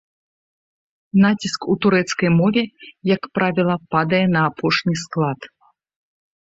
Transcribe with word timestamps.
Націск 1.25 1.61
у 1.73 1.75
турэцкай 1.83 2.33
мове, 2.39 2.63
як 3.15 3.23
правіла, 3.41 3.75
падае 3.95 4.25
на 4.35 4.39
апошні 4.53 4.95
склад. 5.07 5.39